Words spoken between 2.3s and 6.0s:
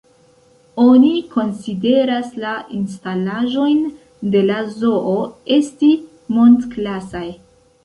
la instalaĵojn de la zoo esti